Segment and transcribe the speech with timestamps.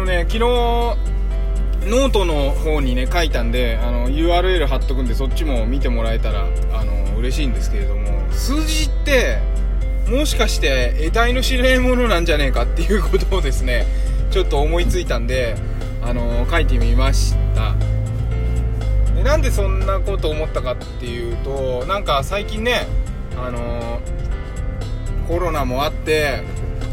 [0.00, 9.38] のね昨日ノートの方にね書いたんであの URL 貼っとくんでそっちも見てもらえたらあの嬉しいんですけれども数字って
[10.08, 13.86] もしかして得体の知れないものなんじゃねえかっていうことをですね
[14.30, 15.54] ちょっと思いついたんで
[16.02, 17.74] あの書いてみました。
[19.14, 22.86] でなんでそんなこと思ったかっていうとなんか最近ね
[23.36, 24.00] あの
[25.28, 26.42] コロナもあって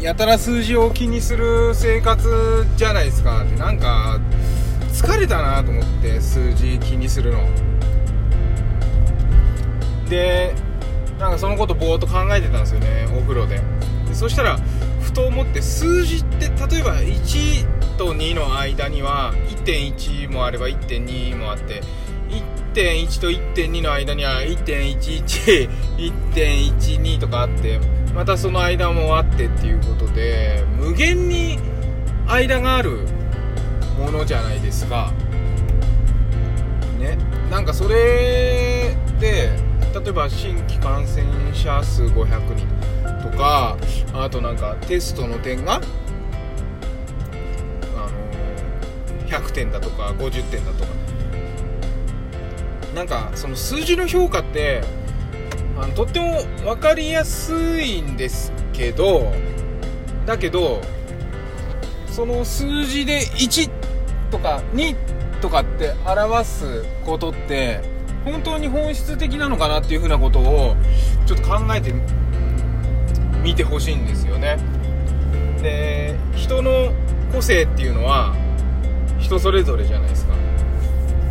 [0.00, 3.44] やたら数字を気にする生活じゃないですか。
[3.44, 4.18] でなんか
[4.92, 7.48] 疲れたなと思って数字気にするの。
[10.08, 10.54] で
[11.18, 13.60] なんかそのことぼーっと考えてたんですよねお風呂で。
[14.08, 14.58] でそしたら
[15.00, 17.66] ふと思って数字って例えば1
[17.98, 21.82] と2の間には1.1もあれば1.2もあって
[22.74, 27.78] 1.1と1.2の間には1.11.12とかあって
[28.14, 31.58] またその間もあってっていうことで無限に
[32.26, 33.06] 間がある
[33.98, 35.12] ものじゃないですか
[36.98, 37.16] ね
[37.50, 39.50] なんかそれで
[39.94, 43.76] 例えば新規感染者数500人とか
[44.12, 45.80] あとなんかテストの点が
[49.26, 51.00] 100点だとか50点だとか。
[52.94, 54.82] なんかその数字の評価って
[55.80, 59.32] あのとっても分かりやすいんですけど
[60.26, 60.82] だけど
[62.06, 63.70] その数字で1
[64.30, 64.94] とか2
[65.40, 67.80] とかって表すことって
[68.24, 70.76] 本当に本質的なのかなっていうふうなことを
[71.26, 71.94] ちょっと考えて
[73.42, 74.58] みてほしいんですよね。
[75.62, 76.92] で人の
[77.32, 78.34] 個性っていうのは
[79.18, 80.34] 人それぞれじゃないですか。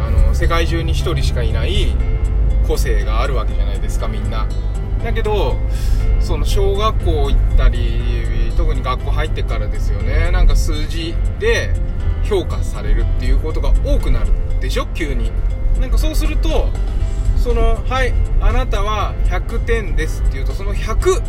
[0.00, 1.94] あの世界中に1人しかいない
[2.70, 4.46] 個性があるわけじゃないですかみんな。
[5.02, 5.56] だけど
[6.20, 10.30] その小学校行ったり特に学校入ってからですよね。
[10.30, 11.74] なんか数字で
[12.22, 14.30] 評価されるっていうことが多くなる
[14.60, 14.86] でしょ？
[14.94, 15.32] 急に。
[15.80, 16.68] なんかそうすると
[17.36, 21.22] その「はいあなたは100点です」っていうとその100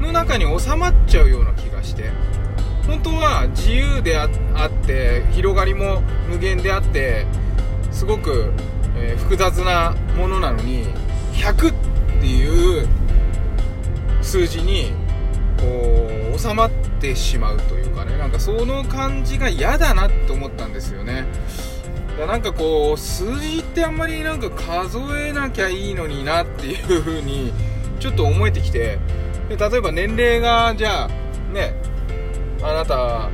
[0.00, 2.10] の中に収まっちゃうような気がして。
[2.86, 4.30] 本当は自由であっ
[4.70, 7.26] て広がりも無限であって
[7.90, 8.50] すごく、
[9.00, 10.86] えー、複雑なものなのに
[11.32, 11.74] 100っ
[12.20, 12.86] ていう
[14.22, 14.92] 数字に
[15.58, 16.70] こう収まっ
[17.00, 18.16] てしまうというかね。
[18.16, 21.24] なんかその感じが嫌だなって思ったんですよね。
[22.18, 27.52] だなんかこう数字ってあんまりなんか数えなきゃいいのになっていう風に
[28.00, 28.98] ちょっと思えてきて。
[29.48, 31.08] で例えば年齢がじゃあ
[31.52, 31.74] ね
[32.62, 33.30] あなた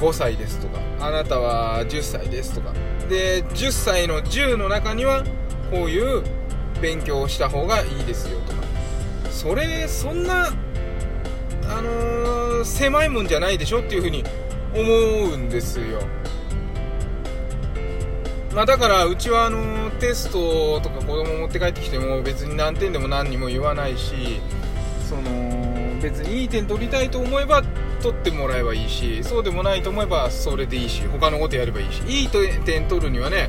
[0.00, 2.72] 5歳ですとかあなたは10歳ですとか
[3.08, 5.24] で10歳の10の中には
[5.70, 6.22] こういう
[6.80, 8.62] 勉強をした方がいいですよとか。
[9.30, 10.46] それそんな
[11.66, 14.24] あのー、狭いもんじゃないでしょっていう風に
[14.74, 16.00] 思うんですよ。
[18.54, 24.40] まあ、だからうちはあのテストとか子供持って帰ってきても別に何点でも何にも言わないし
[25.08, 27.64] その別にいい点取りたいと思えば
[28.04, 33.48] 取ってもらえばいいしそうでもないと思えばそれでいいし他のことやればいいしいい点取るにはね、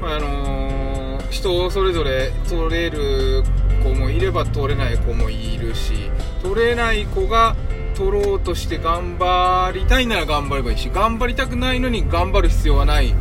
[0.00, 3.42] まあ、あのー、人それぞれ取れる
[3.82, 6.10] 子もいれば取れない子もいるし
[6.44, 7.56] 取れない子が
[7.96, 13.12] 取ろうとして頑張りたいなら頑張ればいいし頑張りたくないのに頑張る必要はない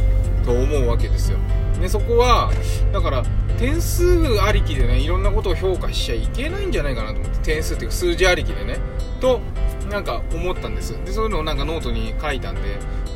[0.46, 1.40] と思うわけですよ。
[1.82, 2.52] でそこは
[2.94, 3.24] だから
[3.58, 8.78] 点数ありきでねいろんなことを評価しちゃいけないんじゃないかなと思って点数っていうか数字ありきでね
[9.20, 9.42] と
[9.90, 10.94] なんか思ったんです。
[11.06, 12.62] でそういうのをなんかノートに書いたんで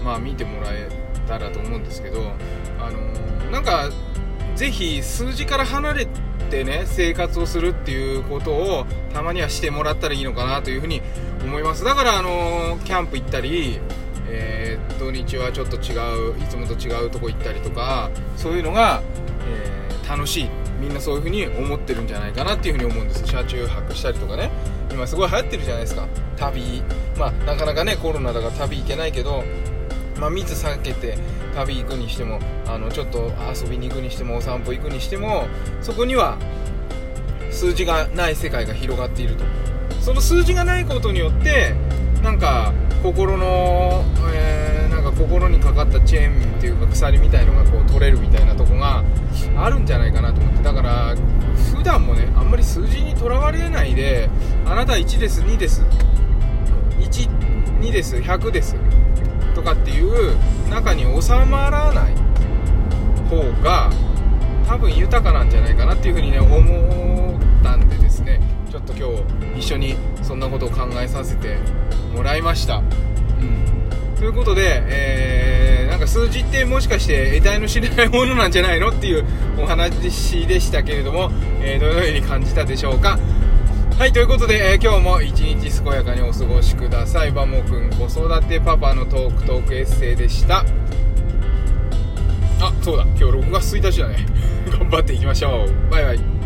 [0.03, 0.89] まあ見てもらえ
[1.27, 2.33] たらと思うんですけど
[2.79, 3.89] あのー、なんか
[4.55, 6.07] ぜひ数字から離れ
[6.49, 11.01] てね生活をするっていうことをたまにはしてもらったらいいのかなというふうに
[11.43, 11.83] 思います。
[11.83, 13.79] だからあのー、キャンプ行ったり
[14.33, 19.01] えー、土日はちょっと違ういつもと違うとこ行ったりとかそういうのが、
[19.45, 20.49] えー、楽しい。
[20.79, 23.23] みんなそういう風に思ってるんじゃないかなっていう風に思うんです。
[23.27, 24.49] 車中泊したりとかね。
[24.91, 26.07] 今すごい流行ってるじゃないですか。
[26.37, 26.83] 旅。
[27.17, 29.43] まあなかなかねコロナだから旅行けないけど
[30.19, 31.17] まあ、密避けて
[31.55, 35.47] 旅行くにしてもあのちょっと遊びに行くにしてもお散歩行くにしても
[35.81, 36.37] そこには
[37.49, 39.43] 数字がない世界が広がっていると。
[39.99, 41.75] その数字がないことによって
[42.23, 42.73] なんか
[43.03, 44.03] 心の、
[44.33, 44.70] えー、
[45.21, 49.03] 心にかかったチェーンっていうか鎖みたいのがこう取れるみたいなとこが
[49.55, 50.63] あるんじゃないかなと思って。
[50.63, 51.15] だから
[51.75, 54.29] 普段もねあんまり数字にとらわれないで
[54.65, 55.83] あなた1です2です
[56.99, 58.75] 12です100です
[59.53, 60.37] とかっていう
[60.69, 62.13] 中に収まらない
[63.29, 63.89] 方が
[64.67, 66.57] 多分豊かなんじゃないかなっていうふうにね思
[67.37, 68.39] ったんでですね。
[68.69, 69.07] ちょっと今
[69.55, 71.57] 日一緒にそんなことを考えさせて
[72.15, 73.80] もらいました、うん、
[74.21, 79.25] ということで、えー、なんか数字ってもしかして得体の知れないものなんじゃないのっていう
[79.59, 79.89] お話
[80.45, 83.17] でしたけれども、えー、どのように感じたでしょうか。
[83.97, 87.31] はいということで、えー、今日も一日健やかにお過ごしください。
[87.31, 90.59] バモくん子育てパパのトークトークエッセイでした。
[92.59, 93.03] あそうだ。
[93.05, 94.27] 今日6月1日だね。
[94.69, 95.91] 頑張っていきましょう。
[95.91, 96.40] バイバイ。